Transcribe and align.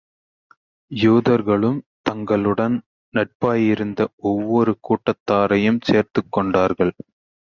யூதர்களும் 0.91 1.77
தங்களுடன் 2.01 2.77
நட்பாயிருந்த 3.13 4.07
ஒவ்வொரு 4.23 4.73
கூட்டத்தாரையும் 4.81 5.81
சேர்த்துக் 5.83 6.31
கொண்டார்கள். 6.31 6.93